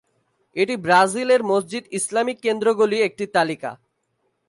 এটি 0.55 0.75
ব্রাজিলের 0.77 1.41
মসজিদ 1.43 1.83
ইসলামিক 1.91 2.37
কেন্দ্রগুলি 2.45 2.97
একটি 3.01 3.25
তালিকা। 3.35 3.71